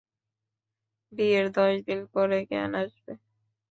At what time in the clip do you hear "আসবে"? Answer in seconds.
2.81-3.13